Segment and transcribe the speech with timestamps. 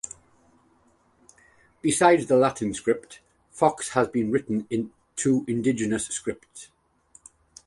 [1.83, 3.19] Besides the Latin script,
[3.51, 6.69] Fox has been written in two indigenous scripts.